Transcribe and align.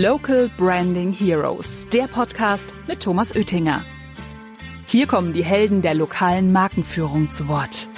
Local 0.00 0.48
Branding 0.56 1.12
Heroes, 1.12 1.86
der 1.92 2.04
Podcast 2.04 2.74
mit 2.88 3.00
Thomas 3.00 3.36
Oettinger. 3.36 3.84
Hier 4.86 5.06
kommen 5.06 5.34
die 5.34 5.44
Helden 5.44 5.82
der 5.82 5.92
lokalen 5.92 6.50
Markenführung 6.50 7.30
zu 7.30 7.46
Wort. 7.46 7.90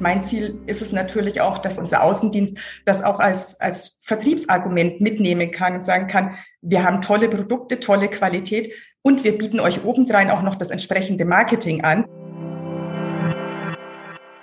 Mein 0.00 0.22
Ziel 0.24 0.58
ist 0.64 0.80
es 0.80 0.90
natürlich 0.90 1.42
auch, 1.42 1.58
dass 1.58 1.76
unser 1.76 2.02
Außendienst 2.02 2.56
das 2.86 3.02
auch 3.02 3.18
als, 3.20 3.60
als 3.60 3.98
Vertriebsargument 4.00 5.02
mitnehmen 5.02 5.50
kann 5.50 5.74
und 5.74 5.84
sagen 5.84 6.06
kann, 6.06 6.36
wir 6.62 6.84
haben 6.84 7.02
tolle 7.02 7.28
Produkte, 7.28 7.80
tolle 7.80 8.08
Qualität 8.08 8.72
und 9.02 9.24
wir 9.24 9.36
bieten 9.36 9.60
euch 9.60 9.84
obendrein 9.84 10.30
auch 10.30 10.40
noch 10.40 10.54
das 10.54 10.70
entsprechende 10.70 11.26
Marketing 11.26 11.84
an. 11.84 12.06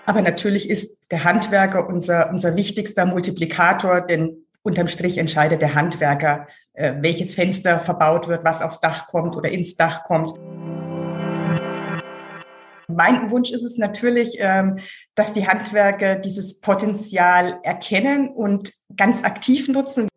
Aber 0.05 0.21
natürlich 0.21 0.70
ist 0.70 1.12
der 1.12 1.23
Handwerker 1.23 1.88
unser, 1.89 2.30
unser 2.30 2.55
wichtigster 2.55 3.07
Multiplikator, 3.07 4.02
denn 4.02 4.45
unterm 4.66 4.88
Strich 4.88 5.20
entscheidet 5.20 5.62
der 5.62 5.76
Handwerker, 5.76 6.48
äh, 6.73 6.96
welches 7.00 7.36
Fenster 7.36 7.80
verbaut 7.80 8.28
wird, 8.28 8.44
was 8.44 8.64
aufs 8.64 8.82
Dach 8.82 9.08
kommt 9.08 9.38
oder 9.38 9.50
ins 9.50 9.76
Dach 9.76 10.04
kommt. 10.06 10.34
Mein 12.88 13.30
Wunsch 13.30 13.52
ist 13.52 13.64
es 13.64 13.78
natürlich, 13.78 14.38
ähm, 14.40 14.78
dass 15.14 15.34
die 15.34 15.48
Handwerker 15.48 16.16
dieses 16.16 16.62
Potenzial 16.62 17.59
erkennen 17.64 18.30
und 18.30 18.73
ganz 18.96 19.23
aktiv 19.23 19.68
nutzen. 19.68 20.08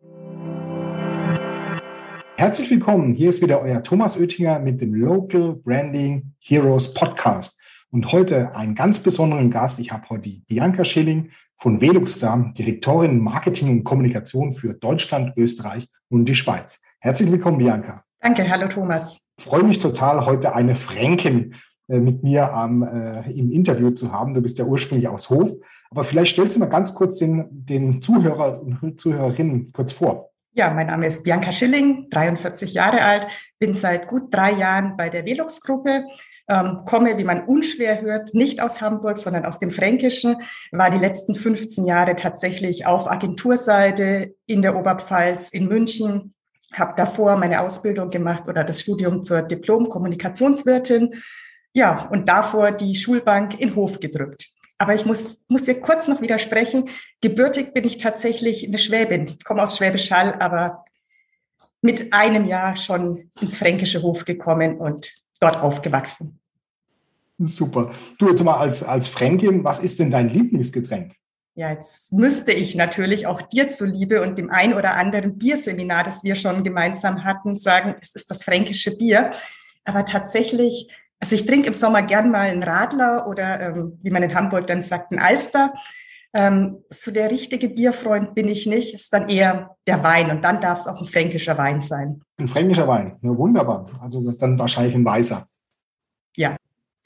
Herzlich 2.37 2.71
willkommen. 2.71 3.13
Hier 3.13 3.29
ist 3.29 3.41
wieder 3.41 3.61
euer 3.61 3.83
Thomas 3.83 4.17
Oettinger 4.17 4.59
mit 4.59 4.81
dem 4.81 4.95
Local 4.95 5.57
Branding 5.57 6.33
Heroes 6.39 6.93
Podcast. 6.93 7.58
Und 7.91 8.11
heute 8.11 8.55
einen 8.55 8.75
ganz 8.75 8.99
besonderen 8.99 9.49
Gast. 9.49 9.79
Ich 9.79 9.91
habe 9.91 10.07
heute 10.09 10.29
die 10.29 10.43
Bianca 10.47 10.85
Schilling 10.85 11.31
von 11.55 11.81
Veluxam, 11.81 12.53
Direktorin 12.53 13.19
Marketing 13.19 13.71
und 13.71 13.83
Kommunikation 13.83 14.51
für 14.51 14.75
Deutschland, 14.75 15.35
Österreich 15.35 15.87
und 16.07 16.25
die 16.25 16.35
Schweiz. 16.35 16.79
Herzlich 16.99 17.31
willkommen, 17.31 17.57
Bianca. 17.57 18.03
Danke, 18.19 18.47
hallo 18.47 18.67
Thomas. 18.67 19.19
Ich 19.39 19.43
freue 19.43 19.63
mich 19.63 19.79
total, 19.79 20.27
heute 20.27 20.53
eine 20.53 20.75
Fränkin 20.75 21.55
äh, 21.87 21.99
mit 21.99 22.21
mir 22.21 22.53
am, 22.53 22.83
äh, 22.83 23.27
im 23.31 23.49
Interview 23.49 23.89
zu 23.89 24.11
haben. 24.11 24.35
Du 24.35 24.41
bist 24.41 24.59
ja 24.59 24.65
ursprünglich 24.65 25.07
aus 25.07 25.31
Hof. 25.31 25.49
Aber 25.89 26.03
vielleicht 26.03 26.33
stellst 26.33 26.55
du 26.55 26.59
mal 26.59 26.67
ganz 26.67 26.93
kurz 26.93 27.17
den, 27.17 27.47
den 27.49 28.03
Zuhörer 28.03 28.61
und 28.61 28.99
Zuhörerinnen 28.99 29.71
kurz 29.71 29.93
vor. 29.93 30.29
Ja, 30.53 30.71
mein 30.71 30.87
Name 30.87 31.07
ist 31.07 31.23
Bianca 31.23 31.51
Schilling, 31.51 32.07
43 32.11 32.73
Jahre 32.73 33.01
alt, 33.01 33.27
bin 33.59 33.73
seit 33.73 34.07
gut 34.07 34.33
drei 34.33 34.51
Jahren 34.53 34.97
bei 34.97 35.09
der 35.09 35.25
Velux-Gruppe, 35.25 36.03
ähm, 36.49 36.79
komme, 36.85 37.17
wie 37.17 37.23
man 37.23 37.45
unschwer 37.45 38.01
hört, 38.01 38.33
nicht 38.33 38.61
aus 38.61 38.81
Hamburg, 38.81 39.17
sondern 39.17 39.45
aus 39.45 39.59
dem 39.59 39.69
Fränkischen, 39.69 40.41
war 40.71 40.89
die 40.89 40.97
letzten 40.97 41.35
15 41.35 41.85
Jahre 41.85 42.15
tatsächlich 42.15 42.87
auf 42.87 43.09
Agenturseite 43.09 44.33
in 44.47 44.61
der 44.61 44.75
Oberpfalz, 44.75 45.49
in 45.49 45.67
München, 45.67 46.33
habe 46.73 46.93
davor 46.97 47.37
meine 47.37 47.61
Ausbildung 47.61 48.09
gemacht 48.09 48.47
oder 48.47 48.63
das 48.63 48.81
Studium 48.81 49.23
zur 49.23 49.43
Diplom-Kommunikationswirtin, 49.43 51.21
ja, 51.73 52.09
und 52.09 52.27
davor 52.27 52.71
die 52.71 52.95
Schulbank 52.95 53.59
in 53.59 53.75
Hof 53.75 53.99
gedrückt. 53.99 54.47
Aber 54.79 54.95
ich 54.95 55.05
muss, 55.05 55.39
muss 55.49 55.63
dir 55.63 55.79
kurz 55.79 56.07
noch 56.07 56.21
widersprechen. 56.21 56.89
Gebürtig 57.21 57.73
bin 57.73 57.83
ich 57.83 57.97
tatsächlich 57.97 58.67
eine 58.67 58.77
Schwäbin. 58.77 59.27
Ich 59.27 59.43
komme 59.43 59.61
aus 59.61 59.77
Schwäbisch 59.77 60.09
Hall, 60.09 60.35
aber 60.39 60.83
mit 61.81 62.13
einem 62.13 62.47
Jahr 62.47 62.75
schon 62.75 63.29
ins 63.39 63.55
fränkische 63.57 64.01
Hof 64.01 64.25
gekommen 64.25 64.77
und 64.77 65.11
dort 65.39 65.61
aufgewachsen. 65.61 66.38
Super. 67.39 67.91
Du 68.17 68.29
jetzt 68.29 68.43
mal 68.43 68.57
als, 68.57 68.83
als 68.83 69.07
Fränkin, 69.07 69.63
was 69.63 69.79
ist 69.79 69.99
denn 69.99 70.11
dein 70.11 70.29
Lieblingsgetränk? 70.29 71.13
Ja, 71.55 71.71
jetzt 71.71 72.13
müsste 72.13 72.51
ich 72.51 72.75
natürlich 72.75 73.27
auch 73.27 73.41
dir 73.41 73.69
zuliebe 73.69 74.21
und 74.21 74.37
dem 74.37 74.49
ein 74.49 74.73
oder 74.73 74.95
anderen 74.95 75.37
Bierseminar, 75.37 76.03
das 76.03 76.23
wir 76.23 76.35
schon 76.35 76.63
gemeinsam 76.63 77.23
hatten, 77.23 77.55
sagen, 77.55 77.95
es 78.01 78.13
ist 78.13 78.29
das 78.29 78.43
fränkische 78.43 78.95
Bier. 78.95 79.29
Aber 79.85 80.05
tatsächlich, 80.05 80.89
also 81.19 81.35
ich 81.35 81.45
trinke 81.45 81.69
im 81.69 81.73
Sommer 81.73 82.01
gern 82.01 82.29
mal 82.29 82.49
einen 82.49 82.63
Radler 82.63 83.27
oder 83.27 83.59
ähm, 83.59 83.99
wie 84.01 84.09
man 84.09 84.23
in 84.23 84.35
Hamburg 84.35 84.67
dann 84.67 84.81
sagt, 84.81 85.11
einen 85.11 85.21
Alster. 85.21 85.73
Ähm, 86.33 86.83
so 86.89 87.11
der 87.11 87.31
richtige 87.31 87.69
Bierfreund 87.69 88.35
bin 88.35 88.47
ich 88.47 88.67
nicht, 88.67 88.93
ist 88.93 89.11
dann 89.13 89.29
eher 89.29 89.75
der 89.87 90.03
Wein 90.03 90.29
und 90.29 90.43
dann 90.43 90.61
darf 90.61 90.79
es 90.79 90.87
auch 90.87 91.01
ein 91.01 91.07
fränkischer 91.07 91.57
Wein 91.57 91.81
sein. 91.81 92.21
Ein 92.37 92.47
fränkischer 92.47 92.87
Wein, 92.87 93.17
ja, 93.21 93.35
wunderbar. 93.35 93.85
Also 93.99 94.29
dann 94.31 94.59
wahrscheinlich 94.59 94.93
ein 94.93 95.05
weißer. 95.05 95.45
Ja, 96.35 96.55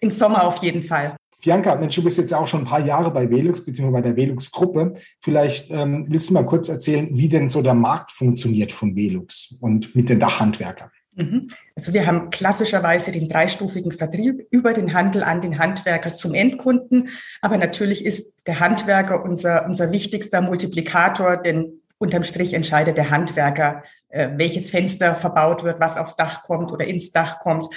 im 0.03 0.11
Sommer 0.11 0.43
auf 0.43 0.57
jeden 0.57 0.83
Fall. 0.83 1.15
Bianca, 1.41 1.75
Mensch, 1.75 1.95
du 1.95 2.03
bist 2.03 2.17
jetzt 2.17 2.33
auch 2.33 2.47
schon 2.47 2.61
ein 2.61 2.65
paar 2.65 2.85
Jahre 2.85 3.11
bei 3.11 3.29
Velux 3.29 3.65
bzw. 3.65 3.91
bei 3.91 4.01
der 4.01 4.15
Velux-Gruppe. 4.15 4.93
Vielleicht 5.19 5.69
ähm, 5.71 6.05
willst 6.07 6.29
du 6.29 6.33
mal 6.33 6.45
kurz 6.45 6.69
erzählen, 6.69 7.09
wie 7.11 7.27
denn 7.27 7.49
so 7.49 7.61
der 7.61 7.73
Markt 7.73 8.11
funktioniert 8.11 8.71
von 8.71 8.95
Velux 8.95 9.57
und 9.59 9.93
mit 9.93 10.07
den 10.07 10.21
Dachhandwerkern. 10.21 10.89
Mhm. 11.15 11.49
Also 11.75 11.93
wir 11.93 12.07
haben 12.07 12.29
klassischerweise 12.29 13.11
den 13.11 13.27
dreistufigen 13.27 13.91
Vertrieb 13.91 14.47
über 14.51 14.73
den 14.73 14.93
Handel 14.93 15.21
an 15.23 15.41
den 15.41 15.59
Handwerker 15.59 16.15
zum 16.15 16.33
Endkunden. 16.33 17.09
Aber 17.41 17.57
natürlich 17.57 18.05
ist 18.05 18.47
der 18.47 18.61
Handwerker 18.61 19.23
unser, 19.23 19.65
unser 19.65 19.91
wichtigster 19.91 20.41
Multiplikator, 20.41 21.37
denn 21.37 21.81
unterm 22.03 22.23
Strich 22.23 22.53
entscheidet 22.53 22.97
der 22.97 23.09
Handwerker, 23.09 23.83
äh, 24.09 24.29
welches 24.35 24.69
Fenster 24.69 25.15
verbaut 25.15 25.63
wird, 25.63 25.79
was 25.79 25.97
aufs 25.97 26.17
Dach 26.17 26.43
kommt 26.43 26.71
oder 26.71 26.85
ins 26.85 27.11
Dach 27.11 27.39
kommt. 27.39 27.67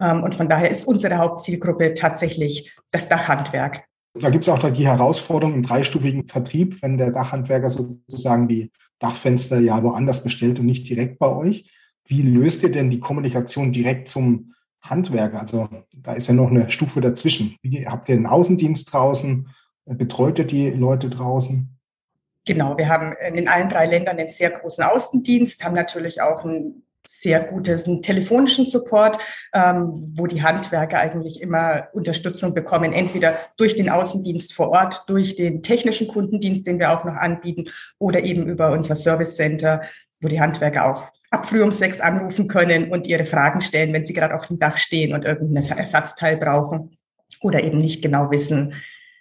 Ähm, 0.00 0.24
und 0.24 0.34
von 0.34 0.48
daher 0.48 0.70
ist 0.70 0.84
unsere 0.84 1.18
Hauptzielgruppe 1.18 1.94
tatsächlich 1.94 2.74
das 2.90 3.08
Dachhandwerk. 3.08 3.84
Da 4.18 4.30
gibt 4.30 4.44
es 4.44 4.48
auch 4.48 4.58
die 4.58 4.86
Herausforderung 4.86 5.54
im 5.54 5.62
dreistufigen 5.62 6.26
Vertrieb, 6.26 6.82
wenn 6.82 6.98
der 6.98 7.12
Dachhandwerker 7.12 7.70
sozusagen 7.70 8.48
die 8.48 8.72
Dachfenster 8.98 9.60
ja 9.60 9.82
woanders 9.82 10.22
bestellt 10.22 10.58
und 10.58 10.66
nicht 10.66 10.88
direkt 10.88 11.18
bei 11.18 11.28
euch. 11.28 11.70
Wie 12.06 12.22
löst 12.22 12.62
ihr 12.62 12.72
denn 12.72 12.90
die 12.90 13.00
Kommunikation 13.00 13.72
direkt 13.72 14.08
zum 14.08 14.54
Handwerker? 14.80 15.40
Also 15.40 15.68
da 15.94 16.14
ist 16.14 16.28
ja 16.28 16.34
noch 16.34 16.50
eine 16.50 16.70
Stufe 16.70 17.00
dazwischen. 17.00 17.56
Wie, 17.62 17.86
habt 17.86 18.08
ihr 18.08 18.16
einen 18.16 18.26
Außendienst 18.26 18.92
draußen? 18.92 19.48
Betreut 19.84 20.38
ihr 20.38 20.46
die 20.46 20.70
Leute 20.70 21.10
draußen? 21.10 21.75
Genau, 22.46 22.78
wir 22.78 22.88
haben 22.88 23.12
in 23.34 23.48
allen 23.48 23.68
drei 23.68 23.86
Ländern 23.86 24.18
einen 24.18 24.30
sehr 24.30 24.50
großen 24.50 24.84
Außendienst, 24.84 25.64
haben 25.64 25.74
natürlich 25.74 26.20
auch 26.22 26.44
einen 26.44 26.86
sehr 27.06 27.40
guten 27.40 28.02
telefonischen 28.02 28.64
Support, 28.64 29.18
ähm, 29.52 30.12
wo 30.14 30.26
die 30.26 30.42
Handwerker 30.42 30.98
eigentlich 30.98 31.40
immer 31.40 31.88
Unterstützung 31.92 32.54
bekommen, 32.54 32.92
entweder 32.92 33.36
durch 33.56 33.74
den 33.74 33.90
Außendienst 33.90 34.54
vor 34.54 34.70
Ort, 34.70 35.04
durch 35.08 35.36
den 35.36 35.62
technischen 35.62 36.08
Kundendienst, 36.08 36.66
den 36.66 36.78
wir 36.78 36.92
auch 36.92 37.04
noch 37.04 37.14
anbieten, 37.14 37.66
oder 37.98 38.22
eben 38.22 38.46
über 38.46 38.72
unser 38.72 38.94
Service 38.94 39.36
Center, 39.36 39.82
wo 40.20 40.28
die 40.28 40.40
Handwerker 40.40 40.86
auch 40.86 41.10
ab 41.30 41.46
früh 41.46 41.62
um 41.62 41.72
sechs 41.72 42.00
anrufen 42.00 42.48
können 42.48 42.90
und 42.90 43.06
ihre 43.06 43.24
Fragen 43.24 43.60
stellen, 43.60 43.92
wenn 43.92 44.04
sie 44.04 44.14
gerade 44.14 44.34
auf 44.34 44.46
dem 44.46 44.58
Dach 44.58 44.76
stehen 44.76 45.12
und 45.12 45.24
irgendein 45.24 45.64
Ersatzteil 45.78 46.36
brauchen 46.36 46.96
oder 47.40 47.62
eben 47.62 47.78
nicht 47.78 48.02
genau 48.02 48.30
wissen, 48.30 48.74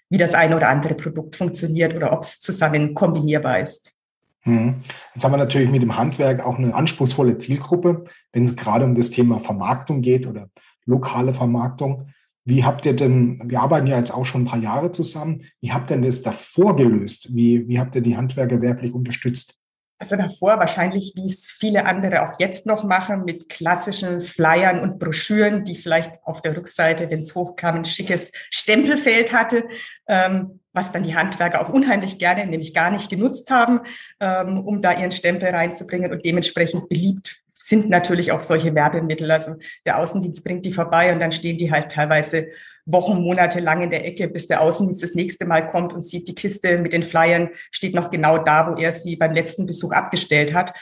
wie 0.10 0.18
das 0.18 0.34
eine 0.34 0.56
oder 0.56 0.70
andere 0.70 0.96
Produkt 0.96 1.36
funktioniert 1.36 1.96
oder 1.96 2.12
ob 2.14 2.24
es 2.24 2.40
zusammen 2.40 2.94
kombinierbar 2.94 3.60
ist. 3.60 3.94
Hm. 4.42 4.76
Jetzt 5.14 5.24
haben 5.24 5.32
wir 5.32 5.38
natürlich 5.38 5.72
mit 5.72 5.82
dem 5.82 5.98
Handwerk 5.98 6.46
auch 6.46 6.58
eine 6.58 6.74
anspruchsvolle 6.76 7.40
Zielgruppe, 7.40 8.04
wenn 8.32 8.46
es 8.46 8.56
gerade 8.56 8.86
um 8.86 8.94
das 8.94 9.10
Thema 9.10 9.40
Vermarktung 9.40 10.02
geht 10.02 10.28
oder 10.28 10.50
lokale 10.86 11.34
Vermarktung. 11.34 12.08
Wie 12.44 12.64
habt 12.64 12.86
ihr 12.86 12.96
denn, 12.96 13.42
wir 13.46 13.60
arbeiten 13.60 13.88
ja 13.88 13.98
jetzt 13.98 14.14
auch 14.14 14.26
schon 14.26 14.44
ein 14.44 14.46
paar 14.46 14.60
Jahre 14.60 14.92
zusammen, 14.92 15.42
wie 15.62 15.72
habt 15.72 15.90
ihr 15.90 15.96
denn 15.96 16.06
das 16.06 16.22
davor 16.22 16.76
gelöst? 16.76 17.36
Wie, 17.36 17.68
wie 17.68 17.80
habt 17.80 17.96
ihr 17.96 18.02
die 18.02 18.18
Handwerker 18.18 18.62
werblich 18.62 18.94
unterstützt? 18.94 19.60
Also 19.98 20.18
davor 20.18 20.60
wahrscheinlich, 20.60 21.14
wie 21.16 21.26
es 21.26 21.52
viele 21.52 21.86
andere 21.86 22.24
auch 22.24 22.40
jetzt 22.40 22.66
noch 22.66 22.84
machen, 22.84 23.24
mit 23.24 23.48
klassischen 23.48 24.22
Flyern 24.22 24.82
und 24.82 25.00
Broschüren, 25.00 25.64
die 25.64 25.76
vielleicht 25.76 26.20
auf 26.24 26.42
der 26.42 26.58
Rückseite, 26.58 27.10
wenn 27.10 27.22
es 27.22 27.34
hochkam, 27.34 27.76
ein 27.76 27.86
schickes 27.86 28.32
Stempelfeld 28.50 29.32
hatte, 29.32 29.66
ähm, 30.08 30.60
was 30.74 30.92
dann 30.92 31.04
die 31.04 31.16
Handwerker 31.16 31.62
auch 31.62 31.70
unheimlich 31.70 32.20
gerne, 32.20 32.46
nämlich 32.46 32.74
gar 32.74 32.92
nicht 32.92 33.10
genutzt 33.10 33.50
haben, 33.50 33.82
ähm, 34.20 34.60
um 34.66 34.82
da 34.82 34.92
ihren 34.92 35.14
Stempel 35.14 35.50
reinzubringen 35.50 36.12
und 36.12 36.26
dementsprechend 36.26 36.90
beliebt 36.90 37.42
sind 37.54 37.90
natürlich 37.90 38.32
auch 38.32 38.42
solche 38.42 38.76
Werbemittel. 38.76 39.32
Also 39.32 39.56
der 39.86 39.98
Außendienst 39.98 40.44
bringt 40.44 40.66
die 40.66 40.74
vorbei 40.74 41.12
und 41.12 41.20
dann 41.20 41.32
stehen 41.32 41.58
die 41.58 41.72
halt 41.72 41.92
teilweise 41.92 42.48
Wochen, 42.86 43.22
Monate 43.22 43.60
lang 43.60 43.82
in 43.82 43.90
der 43.90 44.06
Ecke, 44.06 44.28
bis 44.28 44.48
der 44.48 44.62
Außendienst 44.62 45.02
das 45.02 45.16
nächste 45.16 45.46
Mal 45.46 45.68
kommt 45.68 45.94
und 45.94 46.04
sieht, 46.04 46.28
die 46.28 46.36
Kiste 46.36 46.78
mit 46.78 46.94
den 46.94 47.04
Flyern 47.04 47.50
steht 47.72 47.96
noch 47.96 48.12
genau 48.12 48.38
da, 48.38 48.72
wo 48.72 48.80
er 48.80 48.92
sie 48.92 49.16
beim 49.16 49.34
letzten 49.34 49.66
Besuch 49.66 49.92
abgestellt 49.92 50.54
hat. 50.54 50.74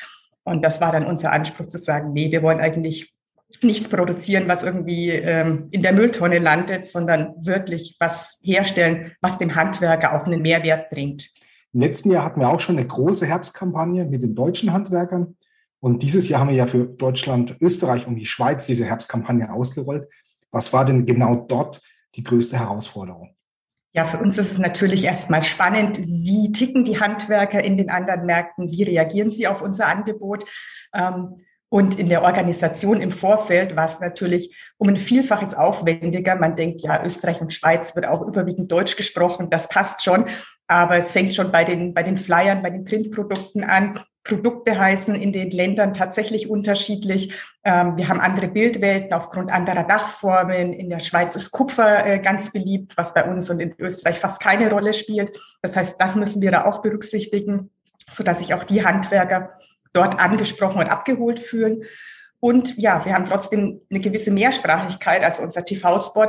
Und 0.44 0.63
das 0.63 0.81
war 0.81 0.91
dann 0.91 1.05
unser 1.05 1.31
Anspruch 1.31 1.67
zu 1.67 1.77
sagen, 1.77 2.11
nee, 2.11 2.31
wir 2.31 2.44
wollen 2.44 2.59
eigentlich 2.59 3.13
nichts 3.61 3.88
produzieren, 3.88 4.47
was 4.47 4.63
irgendwie 4.63 5.09
ähm, 5.09 5.67
in 5.71 5.81
der 5.81 5.94
Mülltonne 5.94 6.39
landet, 6.39 6.88
sondern 6.88 7.33
wirklich 7.39 7.95
was 8.00 8.39
herstellen, 8.44 9.11
was 9.21 9.38
dem 9.38 9.55
Handwerker 9.55 10.13
auch 10.13 10.25
einen 10.25 10.41
Mehrwert 10.41 10.89
bringt. 10.89 11.29
Im 11.73 11.81
letzten 11.81 12.11
Jahr 12.11 12.25
hatten 12.25 12.39
wir 12.39 12.50
auch 12.50 12.59
schon 12.59 12.77
eine 12.77 12.88
große 12.88 13.25
Herbstkampagne 13.25 14.05
mit 14.05 14.21
den 14.21 14.35
deutschen 14.35 14.73
Handwerkern. 14.73 15.38
Und 15.79 16.01
dieses 16.01 16.29
Jahr 16.29 16.41
haben 16.41 16.50
wir 16.50 16.55
ja 16.55 16.67
für 16.67 16.85
Deutschland, 16.85 17.57
Österreich 17.61 18.07
und 18.07 18.15
die 18.15 18.25
Schweiz 18.25 18.65
diese 18.65 18.85
Herbstkampagne 18.85 19.51
ausgerollt. 19.51 20.07
Was 20.51 20.71
war 20.73 20.85
denn 20.85 21.05
genau 21.05 21.35
dort 21.35 21.81
die 22.15 22.24
größte 22.24 22.60
Herausforderung? 22.60 23.36
Ja, 23.95 24.07
für 24.07 24.18
uns 24.18 24.38
ist 24.39 24.51
es 24.51 24.57
natürlich 24.57 25.06
erstmal 25.06 25.44
spannend, 25.44 26.00
wie 26.00 26.51
ticken 26.51 26.83
die 26.83 27.00
Handwerker 27.00 27.63
in 27.63 27.77
den 27.77 27.92
anderen 27.92 28.25
Märkten, 28.25 28.71
wie 28.71 28.83
reagieren 28.83 29.30
sie 29.30 29.48
auf 29.48 29.62
unser 29.62 29.88
Angebot. 29.88 30.45
Ähm, 30.95 31.44
und 31.69 31.98
in 31.98 32.10
der 32.10 32.24
Organisation 32.24 33.01
im 33.01 33.12
Vorfeld 33.12 33.75
war 33.75 33.86
es 33.86 34.00
natürlich 34.00 34.56
um 34.77 34.89
ein 34.89 34.98
Vielfaches 34.98 35.56
aufwendiger. 35.56 36.36
Man 36.36 36.56
denkt, 36.56 36.81
ja, 36.81 37.04
Österreich 37.04 37.42
und 37.42 37.54
Schweiz 37.54 37.95
wird 37.95 38.07
auch 38.07 38.21
überwiegend 38.21 38.71
Deutsch 38.71 38.95
gesprochen, 38.95 39.50
das 39.50 39.69
passt 39.69 40.04
schon. 40.04 40.25
Aber 40.68 40.98
es 40.98 41.12
fängt 41.12 41.33
schon 41.33 41.51
bei 41.51 41.63
den, 41.63 41.94
bei 41.94 42.04
den 42.04 42.18
Flyern, 42.18 42.62
bei 42.62 42.69
den 42.69 42.86
Printprodukten 42.86 43.63
an. 43.63 44.00
Produkte 44.24 44.80
heißen 44.80 45.16
in 45.16 45.34
den 45.34 45.52
Ländern 45.52 45.94
tatsächlich 45.94 46.50
unterschiedlich. 46.50 47.34
Ähm, 47.64 47.98
wir 47.98 48.08
haben 48.08 48.22
andere 48.22 48.48
Bildwelten 48.48 49.14
aufgrund 49.14 49.52
anderer 49.52 49.84
Dachformen. 49.84 50.72
In 50.72 50.90
der 50.90 51.00
Schweiz 51.00 51.36
ist 51.36 51.52
Kupfer 51.52 52.06
äh, 52.06 52.20
ganz 52.20 52.52
beliebt, 52.52 52.96
was 52.96 53.14
bei 53.14 53.30
uns 53.30 53.50
und 53.50 53.60
in 53.60 53.75
Österreich 53.78 54.20
fast 54.20 54.40
keine 54.40 54.70
Rolle 54.70 54.94
spielt. 54.94 55.38
Das 55.62 55.75
heißt, 55.75 56.00
das 56.00 56.16
müssen 56.16 56.42
wir 56.42 56.52
da 56.52 56.66
auch 56.66 56.81
berücksichtigen, 56.81 57.70
sodass 58.12 58.40
sich 58.40 58.54
auch 58.54 58.64
die 58.64 58.86
Handwerker 58.86 59.58
dort 59.92 60.20
angesprochen 60.20 60.80
und 60.81 60.90
abgeholt 60.90 61.40
fühlen. 61.40 61.84
Und 62.40 62.78
ja, 62.78 63.04
wir 63.06 63.14
haben 63.14 63.25
trotzdem 63.25 63.81
eine 63.90 64.00
gewisse 64.00 64.31
Mehrsprachigkeit. 64.31 65.24
Also 65.24 65.44
unser 65.44 65.66
TV-Spot, 65.66 66.28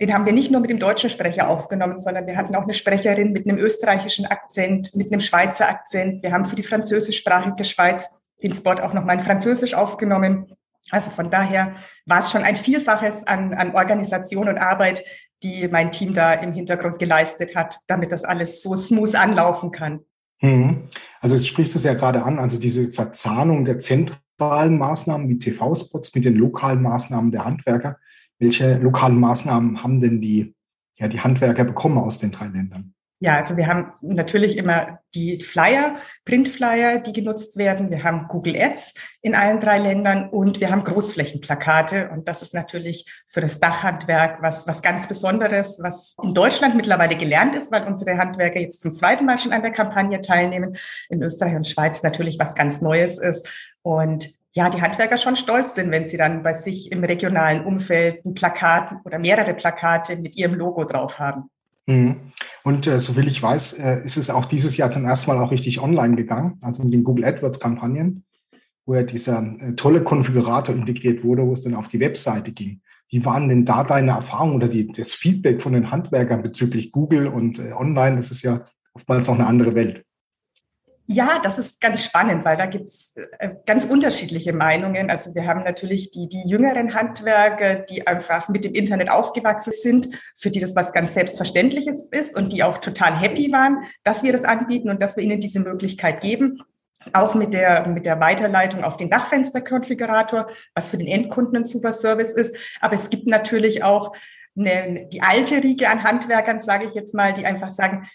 den 0.00 0.14
haben 0.14 0.24
wir 0.24 0.32
nicht 0.32 0.50
nur 0.50 0.60
mit 0.60 0.70
dem 0.70 0.78
deutschen 0.78 1.10
Sprecher 1.10 1.48
aufgenommen, 1.48 1.98
sondern 1.98 2.26
wir 2.26 2.36
hatten 2.36 2.54
auch 2.56 2.62
eine 2.62 2.74
Sprecherin 2.74 3.32
mit 3.32 3.46
einem 3.46 3.58
österreichischen 3.58 4.26
Akzent, 4.26 4.94
mit 4.96 5.12
einem 5.12 5.20
Schweizer 5.20 5.68
Akzent. 5.68 6.22
Wir 6.22 6.32
haben 6.32 6.46
für 6.46 6.56
die 6.56 6.62
französischsprachige 6.62 7.64
Schweiz 7.64 8.08
den 8.42 8.54
Spot 8.54 8.72
auch 8.72 8.94
nochmal 8.94 9.18
in 9.18 9.24
Französisch 9.24 9.74
aufgenommen. 9.74 10.46
Also 10.90 11.10
von 11.10 11.30
daher 11.30 11.74
war 12.06 12.18
es 12.20 12.30
schon 12.30 12.42
ein 12.42 12.56
Vielfaches 12.56 13.26
an, 13.26 13.54
an 13.54 13.74
Organisation 13.74 14.48
und 14.48 14.58
Arbeit, 14.58 15.04
die 15.42 15.68
mein 15.68 15.92
Team 15.92 16.14
da 16.14 16.32
im 16.34 16.52
Hintergrund 16.52 16.98
geleistet 16.98 17.54
hat, 17.54 17.78
damit 17.86 18.12
das 18.12 18.24
alles 18.24 18.62
so 18.62 18.74
smooth 18.74 19.14
anlaufen 19.14 19.70
kann. 19.70 20.00
Mhm. 20.40 20.88
Also 21.20 21.36
jetzt 21.36 21.46
sprichst 21.46 21.74
du 21.74 21.78
es 21.78 21.84
ja 21.84 21.94
gerade 21.94 22.22
an, 22.22 22.38
also 22.38 22.58
diese 22.58 22.90
Verzahnung 22.90 23.64
der 23.64 23.78
zentralen 23.78 24.78
Maßnahmen 24.78 25.28
wie 25.28 25.38
TV-Spots 25.38 26.14
mit 26.14 26.24
den 26.24 26.34
lokalen 26.34 26.82
Maßnahmen 26.82 27.30
der 27.30 27.44
Handwerker. 27.44 27.98
Welche 28.42 28.74
lokalen 28.78 29.20
Maßnahmen 29.20 29.84
haben 29.84 30.00
denn 30.00 30.20
die, 30.20 30.52
ja, 30.98 31.06
die 31.06 31.20
Handwerker 31.20 31.64
bekommen 31.64 31.96
aus 31.96 32.18
den 32.18 32.32
drei 32.32 32.46
Ländern? 32.46 32.92
Ja, 33.20 33.36
also 33.36 33.56
wir 33.56 33.68
haben 33.68 33.92
natürlich 34.00 34.56
immer 34.56 34.98
die 35.14 35.38
Flyer, 35.38 35.94
Printflyer, 36.24 36.98
die 36.98 37.12
genutzt 37.12 37.56
werden. 37.56 37.88
Wir 37.88 38.02
haben 38.02 38.26
Google 38.26 38.56
Ads 38.60 38.94
in 39.20 39.36
allen 39.36 39.60
drei 39.60 39.78
Ländern 39.78 40.28
und 40.28 40.60
wir 40.60 40.72
haben 40.72 40.82
Großflächenplakate. 40.82 42.10
Und 42.10 42.26
das 42.26 42.42
ist 42.42 42.52
natürlich 42.52 43.06
für 43.28 43.40
das 43.40 43.60
Dachhandwerk 43.60 44.42
was, 44.42 44.66
was 44.66 44.82
ganz 44.82 45.06
Besonderes, 45.06 45.78
was 45.80 46.16
in 46.20 46.34
Deutschland 46.34 46.74
mittlerweile 46.74 47.16
gelernt 47.16 47.54
ist, 47.54 47.70
weil 47.70 47.86
unsere 47.86 48.18
Handwerker 48.18 48.58
jetzt 48.58 48.80
zum 48.80 48.92
zweiten 48.92 49.24
Mal 49.24 49.38
schon 49.38 49.52
an 49.52 49.62
der 49.62 49.70
Kampagne 49.70 50.20
teilnehmen. 50.20 50.76
In 51.08 51.22
Österreich 51.22 51.54
und 51.54 51.68
Schweiz 51.68 52.02
natürlich 52.02 52.40
was 52.40 52.56
ganz 52.56 52.80
Neues 52.80 53.18
ist. 53.18 53.48
Und 53.82 54.34
ja, 54.54 54.68
die 54.68 54.82
Handwerker 54.82 55.16
schon 55.16 55.36
stolz 55.36 55.74
sind, 55.74 55.90
wenn 55.90 56.08
sie 56.08 56.16
dann 56.16 56.42
bei 56.42 56.52
sich 56.52 56.92
im 56.92 57.02
regionalen 57.04 57.64
Umfeld 57.64 58.24
ein 58.24 58.34
Plakat 58.34 58.96
oder 59.04 59.18
mehrere 59.18 59.54
Plakate 59.54 60.16
mit 60.16 60.36
ihrem 60.36 60.54
Logo 60.54 60.84
drauf 60.84 61.18
haben. 61.18 61.44
Mhm. 61.86 62.16
Und 62.62 62.86
äh, 62.86 63.00
soviel 63.00 63.26
ich 63.26 63.42
weiß, 63.42 63.74
äh, 63.74 64.04
ist 64.04 64.16
es 64.16 64.30
auch 64.30 64.44
dieses 64.44 64.76
Jahr 64.76 64.90
dann 64.90 65.04
erstmal 65.04 65.38
auch 65.38 65.50
richtig 65.50 65.80
online 65.80 66.16
gegangen, 66.16 66.58
also 66.62 66.84
mit 66.84 66.92
den 66.92 67.02
Google 67.02 67.24
AdWords-Kampagnen, 67.24 68.24
wo 68.84 68.94
ja 68.94 69.02
dieser 69.02 69.42
äh, 69.58 69.74
tolle 69.74 70.04
Konfigurator 70.04 70.74
integriert 70.74 71.24
wurde, 71.24 71.42
wo 71.42 71.52
es 71.52 71.62
dann 71.62 71.74
auf 71.74 71.88
die 71.88 72.00
Webseite 72.00 72.52
ging. 72.52 72.82
Wie 73.08 73.24
waren 73.24 73.48
denn 73.48 73.64
da 73.64 73.84
deine 73.84 74.12
Erfahrungen 74.12 74.56
oder 74.56 74.68
die, 74.68 74.86
das 74.86 75.14
Feedback 75.14 75.60
von 75.60 75.72
den 75.72 75.90
Handwerkern 75.90 76.42
bezüglich 76.42 76.92
Google 76.92 77.26
und 77.26 77.58
äh, 77.58 77.72
online? 77.72 78.16
Das 78.16 78.30
ist 78.30 78.42
ja 78.42 78.64
oftmals 78.94 79.28
auch 79.28 79.34
eine 79.34 79.46
andere 79.46 79.74
Welt. 79.74 80.04
Ja, 81.06 81.40
das 81.42 81.58
ist 81.58 81.80
ganz 81.80 82.04
spannend, 82.04 82.44
weil 82.44 82.56
da 82.56 82.66
gibt's 82.66 83.14
äh, 83.38 83.50
ganz 83.66 83.84
unterschiedliche 83.84 84.52
Meinungen. 84.52 85.10
Also 85.10 85.34
wir 85.34 85.46
haben 85.46 85.64
natürlich 85.64 86.10
die, 86.12 86.28
die 86.28 86.48
jüngeren 86.48 86.94
Handwerker, 86.94 87.74
die 87.74 88.06
einfach 88.06 88.48
mit 88.48 88.64
dem 88.64 88.74
Internet 88.74 89.10
aufgewachsen 89.10 89.72
sind, 89.72 90.08
für 90.36 90.50
die 90.50 90.60
das 90.60 90.76
was 90.76 90.92
ganz 90.92 91.14
Selbstverständliches 91.14 92.08
ist 92.12 92.36
und 92.36 92.52
die 92.52 92.62
auch 92.62 92.78
total 92.78 93.18
happy 93.18 93.50
waren, 93.50 93.84
dass 94.04 94.22
wir 94.22 94.32
das 94.32 94.44
anbieten 94.44 94.90
und 94.90 95.02
dass 95.02 95.16
wir 95.16 95.24
ihnen 95.24 95.40
diese 95.40 95.60
Möglichkeit 95.60 96.20
geben. 96.20 96.62
Auch 97.12 97.34
mit 97.34 97.52
der, 97.52 97.88
mit 97.88 98.06
der 98.06 98.20
Weiterleitung 98.20 98.84
auf 98.84 98.96
den 98.96 99.10
Dachfensterkonfigurator, 99.10 100.46
was 100.74 100.90
für 100.90 100.98
den 100.98 101.08
Endkunden 101.08 101.56
ein 101.56 101.64
super 101.64 101.92
Service 101.92 102.32
ist. 102.32 102.56
Aber 102.80 102.94
es 102.94 103.10
gibt 103.10 103.26
natürlich 103.26 103.82
auch 103.82 104.14
eine, 104.56 105.08
die 105.12 105.20
alte 105.20 105.62
Riege 105.64 105.88
an 105.88 106.04
Handwerkern, 106.04 106.60
sage 106.60 106.86
ich 106.86 106.94
jetzt 106.94 107.14
mal, 107.14 107.32
die 107.32 107.44
einfach 107.44 107.70
sagen, 107.70 108.06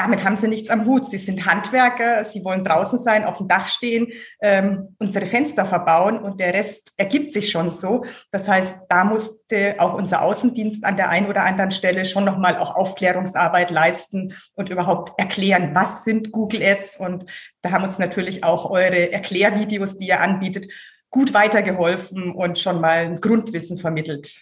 damit 0.00 0.24
haben 0.24 0.38
sie 0.38 0.48
nichts 0.48 0.70
am 0.70 0.86
Hut. 0.86 1.06
Sie 1.06 1.18
sind 1.18 1.44
Handwerker, 1.44 2.24
sie 2.24 2.42
wollen 2.42 2.64
draußen 2.64 2.98
sein, 2.98 3.24
auf 3.24 3.36
dem 3.36 3.48
Dach 3.48 3.68
stehen, 3.68 4.08
ähm, 4.40 4.96
unsere 4.98 5.26
Fenster 5.26 5.66
verbauen 5.66 6.18
und 6.18 6.40
der 6.40 6.54
Rest 6.54 6.92
ergibt 6.96 7.34
sich 7.34 7.50
schon 7.50 7.70
so. 7.70 8.04
Das 8.30 8.48
heißt, 8.48 8.82
da 8.88 9.04
musste 9.04 9.76
auch 9.78 9.92
unser 9.92 10.22
Außendienst 10.22 10.84
an 10.84 10.96
der 10.96 11.10
einen 11.10 11.26
oder 11.26 11.44
anderen 11.44 11.70
Stelle 11.70 12.06
schon 12.06 12.24
nochmal 12.24 12.56
auch 12.56 12.76
Aufklärungsarbeit 12.76 13.70
leisten 13.70 14.32
und 14.54 14.70
überhaupt 14.70 15.18
erklären, 15.18 15.74
was 15.74 16.04
sind 16.04 16.32
Google 16.32 16.62
Ads. 16.62 16.98
Und 16.98 17.26
da 17.60 17.70
haben 17.70 17.84
uns 17.84 17.98
natürlich 17.98 18.42
auch 18.42 18.70
eure 18.70 19.12
Erklärvideos, 19.12 19.98
die 19.98 20.08
ihr 20.08 20.20
anbietet, 20.20 20.72
gut 21.10 21.34
weitergeholfen 21.34 22.32
und 22.32 22.58
schon 22.58 22.80
mal 22.80 23.04
ein 23.04 23.20
Grundwissen 23.20 23.76
vermittelt. 23.76 24.34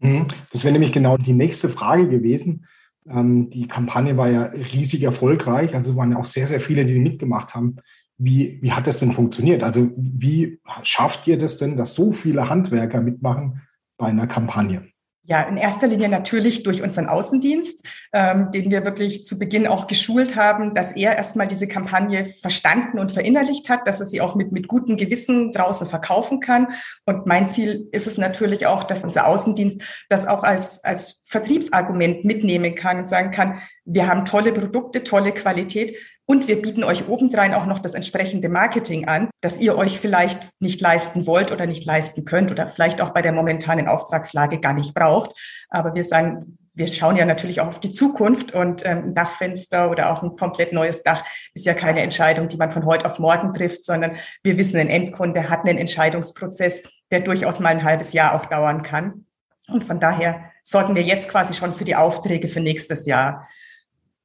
Mhm. 0.00 0.26
Das 0.50 0.64
wäre 0.64 0.72
nämlich 0.72 0.92
genau 0.92 1.16
die 1.16 1.32
nächste 1.32 1.70
Frage 1.70 2.08
gewesen. 2.08 2.66
Ähm, 3.08 3.50
die 3.50 3.66
Kampagne 3.66 4.16
war 4.16 4.30
ja 4.30 4.44
riesig 4.44 5.02
erfolgreich. 5.02 5.74
Also 5.74 5.96
waren 5.96 6.12
ja 6.12 6.18
auch 6.18 6.24
sehr, 6.24 6.46
sehr 6.46 6.60
viele, 6.60 6.84
die 6.84 6.98
mitgemacht 6.98 7.54
haben. 7.54 7.76
Wie, 8.18 8.58
wie 8.62 8.72
hat 8.72 8.86
das 8.86 8.98
denn 8.98 9.12
funktioniert? 9.12 9.62
Also 9.62 9.90
wie 9.96 10.60
schafft 10.82 11.26
ihr 11.26 11.38
das 11.38 11.56
denn, 11.56 11.76
dass 11.76 11.94
so 11.94 12.12
viele 12.12 12.48
Handwerker 12.48 13.00
mitmachen 13.00 13.62
bei 13.96 14.06
einer 14.06 14.26
Kampagne? 14.26 14.91
Ja, 15.24 15.42
in 15.42 15.56
erster 15.56 15.86
Linie 15.86 16.08
natürlich 16.08 16.64
durch 16.64 16.82
unseren 16.82 17.08
Außendienst, 17.08 17.86
ähm, 18.12 18.50
den 18.50 18.72
wir 18.72 18.84
wirklich 18.84 19.24
zu 19.24 19.38
Beginn 19.38 19.68
auch 19.68 19.86
geschult 19.86 20.34
haben, 20.34 20.74
dass 20.74 20.96
er 20.96 21.16
erstmal 21.16 21.46
diese 21.46 21.68
Kampagne 21.68 22.24
verstanden 22.24 22.98
und 22.98 23.12
verinnerlicht 23.12 23.68
hat, 23.68 23.86
dass 23.86 24.00
er 24.00 24.06
sie 24.06 24.20
auch 24.20 24.34
mit, 24.34 24.50
mit 24.50 24.66
gutem 24.66 24.96
Gewissen 24.96 25.52
draußen 25.52 25.86
verkaufen 25.86 26.40
kann. 26.40 26.74
Und 27.04 27.28
mein 27.28 27.48
Ziel 27.48 27.88
ist 27.92 28.08
es 28.08 28.18
natürlich 28.18 28.66
auch, 28.66 28.82
dass 28.82 29.04
unser 29.04 29.28
Außendienst 29.28 29.80
das 30.08 30.26
auch 30.26 30.42
als, 30.42 30.82
als 30.82 31.22
Vertriebsargument 31.24 32.24
mitnehmen 32.24 32.74
kann 32.74 32.98
und 32.98 33.08
sagen 33.08 33.30
kann, 33.30 33.62
wir 33.84 34.08
haben 34.08 34.24
tolle 34.24 34.52
Produkte, 34.52 35.04
tolle 35.04 35.32
Qualität. 35.32 35.96
Und 36.26 36.46
wir 36.48 36.62
bieten 36.62 36.84
euch 36.84 37.08
obendrein 37.08 37.52
auch 37.52 37.66
noch 37.66 37.80
das 37.80 37.94
entsprechende 37.94 38.48
Marketing 38.48 39.08
an, 39.08 39.28
das 39.40 39.58
ihr 39.58 39.76
euch 39.76 39.98
vielleicht 39.98 40.40
nicht 40.60 40.80
leisten 40.80 41.26
wollt 41.26 41.50
oder 41.50 41.66
nicht 41.66 41.84
leisten 41.84 42.24
könnt 42.24 42.50
oder 42.50 42.68
vielleicht 42.68 43.00
auch 43.00 43.10
bei 43.10 43.22
der 43.22 43.32
momentanen 43.32 43.88
Auftragslage 43.88 44.60
gar 44.60 44.72
nicht 44.72 44.94
braucht. 44.94 45.32
Aber 45.68 45.94
wir 45.94 46.04
sagen, 46.04 46.58
wir 46.74 46.86
schauen 46.86 47.16
ja 47.16 47.24
natürlich 47.24 47.60
auch 47.60 47.68
auf 47.68 47.80
die 47.80 47.92
Zukunft 47.92 48.52
und 48.52 48.86
ähm, 48.86 49.04
ein 49.06 49.14
Dachfenster 49.14 49.90
oder 49.90 50.10
auch 50.10 50.22
ein 50.22 50.36
komplett 50.36 50.72
neues 50.72 51.02
Dach 51.02 51.22
ist 51.54 51.66
ja 51.66 51.74
keine 51.74 52.00
Entscheidung, 52.00 52.48
die 52.48 52.56
man 52.56 52.70
von 52.70 52.86
heute 52.86 53.04
auf 53.06 53.18
morgen 53.18 53.52
trifft, 53.52 53.84
sondern 53.84 54.16
wir 54.42 54.56
wissen, 54.56 54.78
ein 54.78 54.88
Endkunde 54.88 55.50
hat 55.50 55.68
einen 55.68 55.78
Entscheidungsprozess, 55.78 56.82
der 57.10 57.20
durchaus 57.20 57.60
mal 57.60 57.68
ein 57.68 57.84
halbes 57.84 58.12
Jahr 58.12 58.34
auch 58.34 58.46
dauern 58.46 58.82
kann. 58.82 59.26
Und 59.68 59.84
von 59.84 60.00
daher 60.00 60.50
sorgen 60.62 60.94
wir 60.94 61.02
jetzt 61.02 61.28
quasi 61.28 61.52
schon 61.52 61.72
für 61.72 61.84
die 61.84 61.96
Aufträge 61.96 62.48
für 62.48 62.60
nächstes 62.60 63.06
Jahr. 63.06 63.46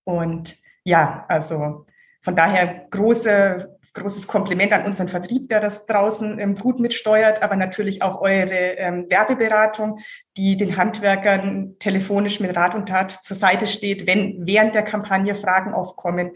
Und 0.04 0.56
ja, 0.88 1.26
also 1.28 1.86
von 2.22 2.36
daher 2.36 2.88
große, 2.90 3.78
großes 3.94 4.26
Kompliment 4.26 4.72
an 4.72 4.86
unseren 4.86 5.10
Vertrieb, 5.10 5.50
der 5.50 5.60
das 5.60 5.86
draußen 5.86 6.40
ähm, 6.40 6.56
gut 6.56 6.80
mitsteuert, 6.80 7.44
aber 7.44 7.58
natürlich 7.58 8.02
auch 8.02 8.22
eure 8.22 8.56
ähm, 8.78 9.06
Werbeberatung, 9.10 10.00
die 10.38 10.56
den 10.56 10.78
Handwerkern 10.78 11.76
telefonisch 11.80 12.40
mit 12.40 12.56
Rat 12.56 12.74
und 12.74 12.88
Tat 12.88 13.12
zur 13.12 13.36
Seite 13.36 13.68
steht, 13.68 14.08
wenn 14.08 14.48
während 14.48 14.76
der 14.76 14.84
Kampagne 14.84 15.36
Fragen 15.36 15.74
aufkommen 15.74 16.32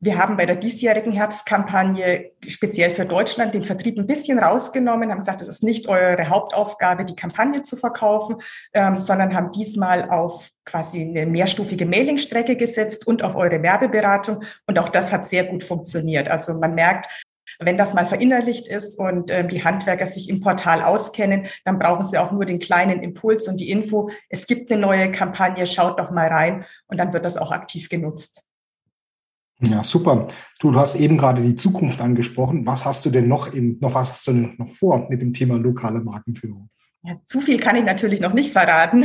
wir 0.00 0.16
haben 0.16 0.36
bei 0.36 0.46
der 0.46 0.56
diesjährigen 0.56 1.12
Herbstkampagne 1.12 2.30
speziell 2.46 2.90
für 2.90 3.04
Deutschland 3.04 3.54
den 3.54 3.64
Vertrieb 3.64 3.98
ein 3.98 4.06
bisschen 4.06 4.38
rausgenommen, 4.38 5.10
haben 5.10 5.18
gesagt, 5.18 5.40
es 5.40 5.48
ist 5.48 5.64
nicht 5.64 5.88
eure 5.88 6.28
Hauptaufgabe, 6.28 7.04
die 7.04 7.16
Kampagne 7.16 7.62
zu 7.62 7.76
verkaufen, 7.76 8.36
ähm, 8.74 8.96
sondern 8.96 9.34
haben 9.34 9.50
diesmal 9.50 10.08
auf 10.08 10.50
quasi 10.64 11.02
eine 11.02 11.26
mehrstufige 11.26 11.84
Mailingstrecke 11.84 12.56
gesetzt 12.56 13.06
und 13.06 13.24
auf 13.24 13.34
eure 13.34 13.62
Werbeberatung. 13.62 14.44
Und 14.66 14.78
auch 14.78 14.88
das 14.88 15.10
hat 15.10 15.26
sehr 15.26 15.44
gut 15.44 15.64
funktioniert. 15.64 16.28
Also 16.28 16.54
man 16.54 16.74
merkt, 16.74 17.08
wenn 17.58 17.76
das 17.76 17.92
mal 17.92 18.06
verinnerlicht 18.06 18.68
ist 18.68 18.96
und 19.00 19.32
ähm, 19.32 19.48
die 19.48 19.64
Handwerker 19.64 20.06
sich 20.06 20.28
im 20.28 20.40
Portal 20.40 20.82
auskennen, 20.82 21.48
dann 21.64 21.80
brauchen 21.80 22.04
sie 22.04 22.18
auch 22.18 22.30
nur 22.30 22.44
den 22.44 22.60
kleinen 22.60 23.02
Impuls 23.02 23.48
und 23.48 23.58
die 23.58 23.70
Info. 23.70 24.10
Es 24.28 24.46
gibt 24.46 24.70
eine 24.70 24.80
neue 24.80 25.10
Kampagne, 25.10 25.66
schaut 25.66 25.98
doch 25.98 26.12
mal 26.12 26.28
rein 26.28 26.64
und 26.86 26.98
dann 26.98 27.12
wird 27.12 27.24
das 27.24 27.36
auch 27.36 27.50
aktiv 27.50 27.88
genutzt. 27.88 28.47
Ja, 29.60 29.82
super. 29.82 30.28
Du, 30.60 30.70
du 30.70 30.78
hast 30.78 30.94
eben 30.96 31.18
gerade 31.18 31.42
die 31.42 31.56
Zukunft 31.56 32.00
angesprochen. 32.00 32.66
Was 32.66 32.84
hast 32.84 33.04
du 33.04 33.10
denn 33.10 33.26
noch 33.26 33.52
im, 33.52 33.78
noch 33.80 33.94
was 33.94 34.12
hast 34.12 34.26
du 34.28 34.32
denn 34.32 34.54
noch 34.56 34.70
vor 34.70 35.08
mit 35.08 35.20
dem 35.20 35.32
Thema 35.32 35.56
lokale 35.56 36.00
Markenführung? 36.00 36.70
Ja, 37.02 37.14
zu 37.26 37.40
viel 37.40 37.60
kann 37.60 37.76
ich 37.76 37.84
natürlich 37.84 38.20
noch 38.20 38.32
nicht 38.32 38.52
verraten, 38.52 39.04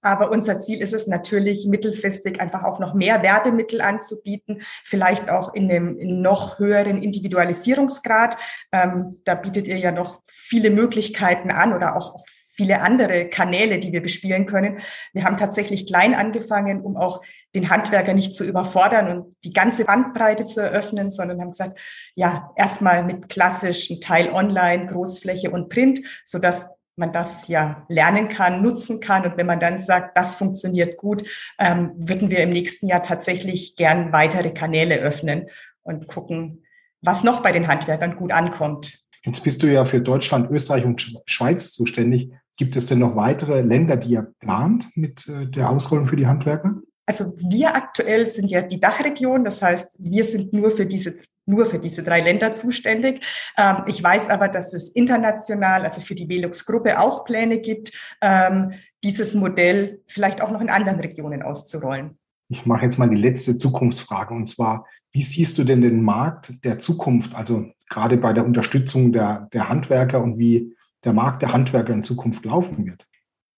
aber 0.00 0.30
unser 0.30 0.60
Ziel 0.60 0.80
ist 0.80 0.94
es 0.94 1.06
natürlich, 1.06 1.66
mittelfristig 1.66 2.40
einfach 2.40 2.64
auch 2.64 2.78
noch 2.80 2.94
mehr 2.94 3.22
Werbemittel 3.22 3.82
anzubieten, 3.82 4.62
vielleicht 4.84 5.30
auch 5.30 5.52
in 5.52 5.70
einem 5.70 5.98
noch 6.22 6.58
höheren 6.58 7.02
Individualisierungsgrad. 7.02 8.38
Ähm, 8.72 9.20
da 9.24 9.34
bietet 9.34 9.68
ihr 9.68 9.76
ja 9.76 9.92
noch 9.92 10.22
viele 10.26 10.70
Möglichkeiten 10.70 11.50
an 11.50 11.74
oder 11.74 11.96
auch 11.96 12.24
viele 12.56 12.80
andere 12.80 13.28
Kanäle, 13.28 13.78
die 13.78 13.92
wir 13.92 14.00
bespielen 14.02 14.46
können. 14.46 14.78
Wir 15.12 15.24
haben 15.24 15.36
tatsächlich 15.36 15.86
klein 15.86 16.14
angefangen, 16.14 16.80
um 16.80 16.96
auch 16.96 17.22
den 17.54 17.70
Handwerker 17.70 18.14
nicht 18.14 18.34
zu 18.34 18.44
überfordern 18.44 19.08
und 19.08 19.36
die 19.44 19.52
ganze 19.52 19.84
Bandbreite 19.84 20.44
zu 20.44 20.60
eröffnen, 20.60 21.10
sondern 21.10 21.40
haben 21.40 21.50
gesagt, 21.50 21.78
ja, 22.14 22.50
erstmal 22.56 23.04
mit 23.04 23.28
klassischen 23.28 24.00
Teil 24.00 24.30
online, 24.32 24.86
Großfläche 24.86 25.50
und 25.50 25.68
Print, 25.68 26.00
so 26.24 26.38
dass 26.38 26.70
man 26.96 27.12
das 27.12 27.48
ja 27.48 27.84
lernen 27.88 28.28
kann, 28.28 28.62
nutzen 28.62 29.00
kann. 29.00 29.24
Und 29.24 29.36
wenn 29.36 29.46
man 29.46 29.60
dann 29.60 29.78
sagt, 29.78 30.16
das 30.16 30.34
funktioniert 30.34 30.96
gut, 30.96 31.24
ähm, 31.58 31.92
würden 31.96 32.30
wir 32.30 32.38
im 32.38 32.50
nächsten 32.50 32.86
Jahr 32.86 33.02
tatsächlich 33.02 33.76
gern 33.76 34.12
weitere 34.12 34.50
Kanäle 34.50 34.96
öffnen 34.96 35.46
und 35.82 36.08
gucken, 36.08 36.64
was 37.02 37.24
noch 37.24 37.42
bei 37.42 37.52
den 37.52 37.68
Handwerkern 37.68 38.16
gut 38.16 38.32
ankommt. 38.32 38.98
Jetzt 39.24 39.42
bist 39.42 39.62
du 39.62 39.72
ja 39.72 39.84
für 39.84 40.00
Deutschland, 40.00 40.50
Österreich 40.50 40.84
und 40.84 41.14
Schweiz 41.26 41.72
zuständig. 41.72 42.30
Gibt 42.56 42.76
es 42.76 42.86
denn 42.86 43.00
noch 43.00 43.16
weitere 43.16 43.62
Länder, 43.62 43.96
die 43.96 44.10
ihr 44.12 44.32
plant 44.38 44.88
mit 44.94 45.26
äh, 45.28 45.46
der 45.46 45.70
Ausrollung 45.70 46.06
für 46.06 46.16
die 46.16 46.26
Handwerker? 46.26 46.76
Also 47.06 47.34
wir 47.38 47.74
aktuell 47.74 48.24
sind 48.26 48.50
ja 48.50 48.62
die 48.62 48.80
Dachregion, 48.80 49.44
das 49.44 49.60
heißt, 49.60 49.96
wir 49.98 50.24
sind 50.24 50.52
nur 50.52 50.70
für 50.70 50.86
diese 50.86 51.20
nur 51.46 51.66
für 51.66 51.78
diese 51.78 52.02
drei 52.02 52.20
Länder 52.20 52.54
zuständig. 52.54 53.24
Ähm, 53.58 53.82
ich 53.86 54.02
weiß 54.02 54.30
aber, 54.30 54.48
dass 54.48 54.72
es 54.72 54.88
international, 54.88 55.82
also 55.82 56.00
für 56.00 56.14
die 56.14 56.28
Velux-Gruppe 56.28 56.98
auch 56.98 57.24
Pläne 57.24 57.58
gibt, 57.58 57.92
ähm, 58.20 58.72
dieses 59.02 59.34
Modell 59.34 60.00
vielleicht 60.06 60.42
auch 60.42 60.50
noch 60.50 60.62
in 60.62 60.70
anderen 60.70 61.00
Regionen 61.00 61.42
auszurollen. 61.42 62.18
Ich 62.48 62.66
mache 62.66 62.84
jetzt 62.84 62.98
mal 62.98 63.08
die 63.08 63.16
letzte 63.16 63.56
Zukunftsfrage 63.56 64.34
und 64.34 64.48
zwar, 64.48 64.86
wie 65.12 65.22
siehst 65.22 65.58
du 65.58 65.64
denn 65.64 65.82
den 65.82 66.02
Markt 66.02 66.52
der 66.64 66.78
Zukunft, 66.78 67.34
also 67.34 67.66
gerade 67.88 68.16
bei 68.16 68.32
der 68.32 68.44
Unterstützung 68.44 69.12
der, 69.12 69.48
der 69.52 69.68
Handwerker 69.68 70.22
und 70.22 70.38
wie 70.38 70.74
der 71.04 71.12
Markt 71.12 71.42
der 71.42 71.52
Handwerker 71.52 71.92
in 71.92 72.04
Zukunft 72.04 72.44
laufen 72.44 72.86
wird? 72.86 73.06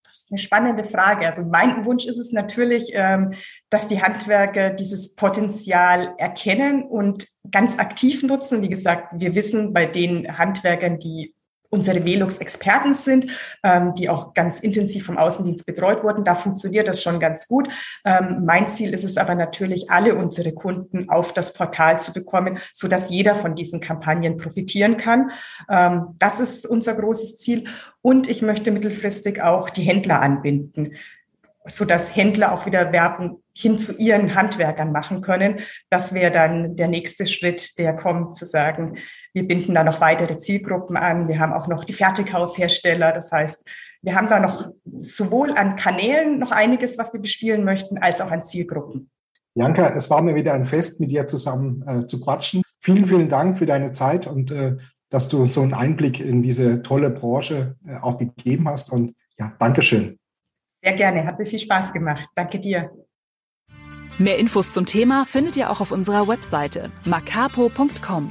Das 0.07 0.19
ist 0.19 0.31
eine 0.31 0.39
spannende 0.39 0.85
Frage. 0.85 1.27
Also 1.27 1.45
mein 1.45 1.85
Wunsch 1.85 2.07
ist 2.07 2.19
es 2.19 2.33
natürlich, 2.33 2.91
ähm, 2.93 3.33
dass 3.71 3.89
die 3.89 4.03
Handwerker 4.03 4.71
dieses 4.71 5.15
Potenzial 5.15 6.15
erkennen 6.19 6.85
und 6.85 7.27
ganz 7.51 7.79
aktiv 7.79 8.23
nutzen. 8.23 8.63
Wie 8.63 8.69
gesagt, 8.69 9.09
wir 9.21 9.35
wissen 9.35 9.73
bei 9.73 9.87
den 9.87 10.39
Handwerkern, 10.39 10.99
die 10.99 11.35
unsere 11.77 12.05
Velux-Experten 12.05 12.95
sind, 12.95 13.31
ähm, 13.63 13.95
die 13.95 14.09
auch 14.09 14.33
ganz 14.33 14.61
intensiv 14.61 15.05
vom 15.05 15.19
Außendienst 15.19 15.67
betreut 15.67 16.03
wurden. 16.03 16.25
Da 16.25 16.35
funktioniert 16.35 16.89
das 16.89 17.03
schon 17.03 17.21
ganz 17.21 17.47
gut. 17.47 17.69
Ähm, 18.05 18.45
mein 18.47 18.69
Ziel 18.69 18.95
ist 18.95 19.05
es 19.05 19.19
aber 19.19 19.35
natürlich, 19.35 19.91
alle 19.91 20.15
unsere 20.15 20.53
Kunden 20.53 21.11
auf 21.11 21.35
das 21.35 21.53
Portal 21.53 22.01
zu 22.01 22.13
bekommen, 22.13 22.59
so 22.73 22.89
dass 22.89 23.11
jeder 23.11 23.35
von 23.35 23.55
diesen 23.55 23.81
Kampagnen 23.81 24.39
profitieren 24.39 24.97
kann. 24.97 25.31
Ähm, 25.69 26.15
das 26.19 26.41
ist 26.41 26.67
unser 26.67 26.95
großes 26.95 27.37
Ziel. 27.37 27.65
Und 28.01 28.29
ich 28.29 28.41
möchte 28.41 28.71
mittelfristig 28.71 29.43
auch 29.43 29.69
die 29.69 29.83
Händler 29.83 30.21
anbinden 30.21 30.95
so 31.69 31.85
dass 31.85 32.15
Händler 32.15 32.53
auch 32.53 32.67
wieder 32.67 32.93
Werbung 32.93 33.43
hin 33.53 33.79
zu 33.79 33.97
ihren 33.97 34.35
Handwerkern 34.35 34.93
machen 34.93 35.21
können. 35.21 35.61
Das 35.91 36.15
wäre 36.15 36.31
dann 36.31 36.77
der 36.77 36.89
nächste 36.89 37.27
Schritt, 37.27 37.79
der 37.79 37.97
kommt, 37.97 38.37
zu 38.37 38.47
sagen, 38.47 38.99
wir 39.37 39.47
binden 39.47 39.75
da 39.75 39.85
noch 39.85 40.01
weitere 40.01 40.39
Zielgruppen 40.39 40.97
an. 40.97 41.29
Wir 41.29 41.39
haben 41.39 41.53
auch 41.53 41.69
noch 41.69 41.85
die 41.85 41.93
Fertighaushersteller. 41.93 43.13
Das 43.13 43.31
heißt, 43.31 43.69
wir 44.01 44.15
haben 44.15 44.29
da 44.29 44.41
noch 44.41 44.71
sowohl 44.97 45.53
an 45.53 45.77
Kanälen 45.77 46.39
noch 46.39 46.53
einiges, 46.53 46.97
was 46.97 47.13
wir 47.13 47.21
bespielen 47.21 47.63
möchten, 47.63 47.99
als 47.99 48.23
auch 48.23 48.31
an 48.31 48.45
Zielgruppen. 48.45 49.11
Janka, 49.55 49.91
es 49.95 50.09
war 50.09 50.23
mir 50.23 50.35
wieder 50.35 50.55
ein 50.55 50.65
Fest, 50.65 51.01
mit 51.01 51.11
dir 51.11 51.27
zusammen 51.27 51.85
äh, 51.87 52.07
zu 52.07 52.19
quatschen. 52.19 52.63
Vielen, 52.81 53.07
vielen 53.07 53.29
Dank 53.29 53.59
für 53.59 53.67
deine 53.67 53.93
Zeit 53.93 54.27
und 54.27 54.53
äh, 54.53 54.77
dass 55.11 55.29
du 55.29 55.45
so 55.45 55.61
einen 55.61 55.75
Einblick 55.75 56.19
in 56.19 56.41
diese 56.41 56.81
tolle 56.81 57.11
Branche 57.11 57.77
äh, 57.87 57.97
auch 57.99 58.17
gegeben 58.17 58.67
hast. 58.67 58.91
Und 58.91 59.13
ja, 59.39 59.53
Dankeschön. 59.59 60.19
Sehr 60.83 60.95
gerne, 60.95 61.27
hat 61.27 61.39
mir 61.39 61.45
viel 61.45 61.59
Spaß 61.59 61.93
gemacht. 61.93 62.27
Danke 62.35 62.59
dir. 62.59 62.91
Mehr 64.17 64.39
Infos 64.39 64.71
zum 64.71 64.87
Thema 64.87 65.27
findet 65.27 65.59
ihr 65.59 65.71
auch 65.71 65.83
auf 65.83 65.93
unserer 65.93 66.27
Webseite 66.27 66.91
macapo.com. 67.05 68.31